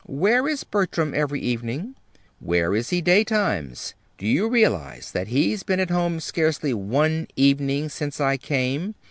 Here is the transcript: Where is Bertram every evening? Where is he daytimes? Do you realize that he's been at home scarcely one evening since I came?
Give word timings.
Where 0.07 0.47
is 0.47 0.63
Bertram 0.63 1.13
every 1.13 1.39
evening? 1.41 1.93
Where 2.39 2.73
is 2.75 2.89
he 2.89 3.01
daytimes? 3.03 3.93
Do 4.17 4.25
you 4.25 4.49
realize 4.49 5.11
that 5.11 5.27
he's 5.27 5.61
been 5.61 5.79
at 5.79 5.91
home 5.91 6.19
scarcely 6.19 6.73
one 6.73 7.27
evening 7.35 7.87
since 7.89 8.19
I 8.19 8.37
came? 8.37 8.95